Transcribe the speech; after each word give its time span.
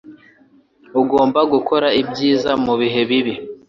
Ugomba 1.01 1.39
gukora 1.53 1.87
ibyiza 2.01 2.51
mubihe 2.63 3.01
bibi 3.09 3.33